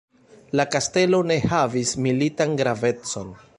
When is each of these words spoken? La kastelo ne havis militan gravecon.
La 0.59 0.63
kastelo 0.75 1.19
ne 1.33 1.37
havis 1.53 1.93
militan 2.07 2.59
gravecon. 2.63 3.33